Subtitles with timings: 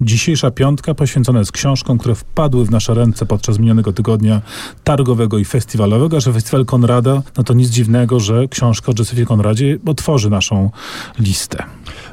[0.00, 4.42] Dzisiejsza piątka poświęcona jest książkom, które wpadły w nasze ręce podczas minionego tygodnia
[4.84, 9.78] targowego i festiwalowego, że festiwal Konrada, no to nic dziwnego, że książka o Józefie Konradzie
[9.86, 10.70] otworzy naszą
[11.18, 11.64] listę.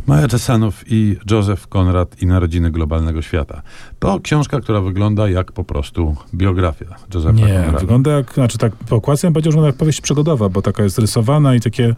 [0.07, 3.61] Maja Czesanow i Józef Konrad i Narodziny Globalnego Świata.
[3.99, 7.79] To książka, która wygląda jak po prostu biografia Józefa Nie, Konrada.
[7.79, 10.83] wygląda jak, znaczy tak po okładce bym powiedział, że wygląda jak powieść przygodowa, bo taka
[10.83, 11.95] jest rysowana i takie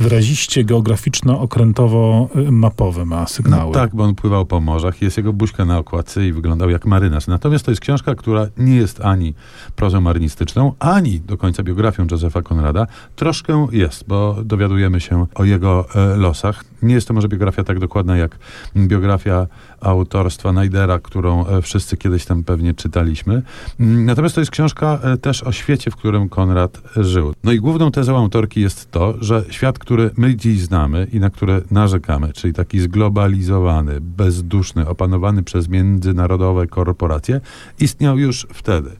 [0.00, 3.66] wyraziście geograficzno-okrętowo-mapowe ma sygnały.
[3.66, 6.86] No, tak, bo on pływał po morzach, jest jego buźka na okładce i wyglądał jak
[6.86, 7.26] marynarz.
[7.26, 9.34] Natomiast to jest książka, która nie jest ani
[9.76, 12.86] prozą marynistyczną, ani do końca biografią Józefa Konrada.
[13.16, 16.64] Troszkę jest, bo dowiadujemy się o jego e, losach.
[16.82, 18.38] Nie jest to może biografia tak dokładna jak
[18.76, 19.46] biografia
[19.80, 23.42] autorstwa Najdera, którą e, wszyscy kiedyś tam pewnie czytaliśmy.
[23.80, 27.32] Mm, Natomiast to jest książka e, też o świecie, w którym Konrad żył.
[27.44, 31.30] No i główną tezą autorki jest to, że świat, który my dziś znamy i na
[31.30, 37.40] który narzekamy, czyli taki zglobalizowany, bezduszny, opanowany przez międzynarodowe korporacje,
[37.80, 38.90] istniał już wtedy.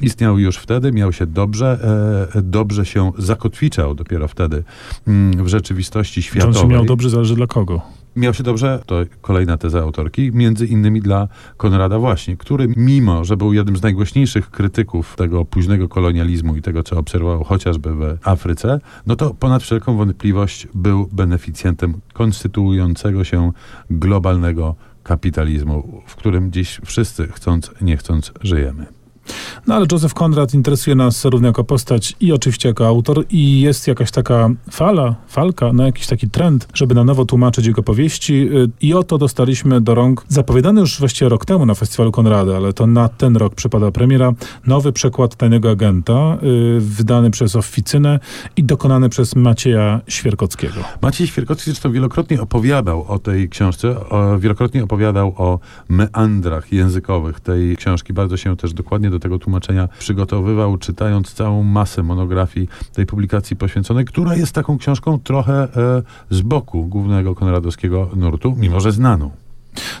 [0.00, 1.78] Istniał już wtedy, miał się dobrze,
[2.34, 4.62] e, dobrze się zakotwiczał dopiero wtedy
[5.06, 6.68] mm, w rzeczywistości Że on się światowej.
[6.76, 7.79] miał dobrze, zależy dla kogo.
[8.16, 13.36] Miał się dobrze, to kolejna teza autorki, między innymi dla Konrada właśnie, który mimo, że
[13.36, 18.80] był jednym z najgłośniejszych krytyków tego późnego kolonializmu i tego, co obserwował chociażby w Afryce,
[19.06, 23.52] no to ponad wszelką wątpliwość był beneficjentem konstytuującego się
[23.90, 28.99] globalnego kapitalizmu, w którym dziś wszyscy chcąc, nie chcąc, żyjemy.
[29.66, 33.86] No ale Józef Konrad interesuje nas zarówno jako postać i oczywiście jako autor i jest
[33.86, 38.70] jakaś taka fala, falka, no jakiś taki trend, żeby na nowo tłumaczyć jego powieści y,
[38.80, 42.86] i oto dostaliśmy do rąk, zapowiadany już właściwie rok temu na festiwalu Konrada, ale to
[42.86, 44.32] na ten rok przypada premiera,
[44.66, 48.20] nowy przekład Tajnego Agenta, y, wydany przez Oficynę
[48.56, 50.80] i dokonany przez Macieja Świerkockiego.
[51.02, 57.76] Maciej Świerkowski zresztą wielokrotnie opowiadał o tej książce, o, wielokrotnie opowiadał o meandrach językowych tej
[57.76, 58.12] książki.
[58.12, 64.04] Bardzo się też dokładnie do tego tłumaczenia przygotowywał, czytając całą masę monografii tej publikacji poświęconej,
[64.04, 69.30] która jest taką książką trochę e, z boku głównego konradowskiego nurtu, mimo że znaną.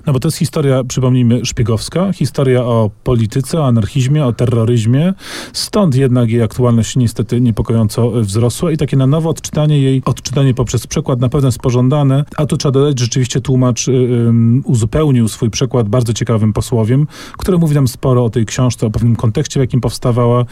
[0.06, 5.14] No bo to jest historia, przypomnijmy, szpiegowska, historia o polityce, o anarchizmie, o terroryzmie.
[5.52, 10.86] Stąd jednak jej aktualność niestety niepokojąco wzrosła i takie na nowo odczytanie jej, odczytanie poprzez
[10.86, 15.28] przekład na pewno jest pożądane, a tu trzeba dodać, że rzeczywiście tłumacz y, ym, uzupełnił
[15.28, 17.06] swój przekład bardzo ciekawym posłowiem,
[17.38, 20.44] który mówi nam sporo o tej książce, o pewnym kontekście, w jakim powstawała,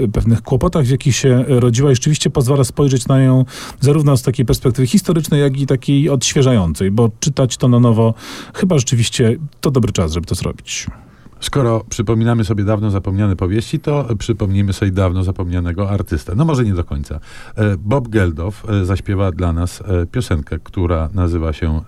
[0.00, 3.44] y, pewnych kłopotach, w jakich się rodziła i rzeczywiście pozwala spojrzeć na nią
[3.80, 8.14] zarówno z takiej perspektywy historycznej, jak i takiej odświeżającej, bo czytać to na nowo
[8.54, 10.86] chyba rzeczywiście to dobry czas, żeby to zrobić.
[11.40, 16.34] Skoro przypominamy sobie dawno zapomniane powieści, to przypomnijmy sobie dawno zapomnianego artystę.
[16.34, 17.20] No może nie do końca.
[17.56, 21.82] E, Bob Geldof e, zaśpiewa dla nas e, piosenkę, która nazywa się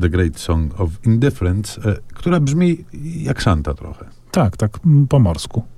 [0.00, 1.80] The Great Song of Indifference,
[2.14, 2.84] która brzmi
[3.22, 4.04] jak szanta trochę.
[4.30, 4.78] Tak, tak
[5.08, 5.73] po morsku.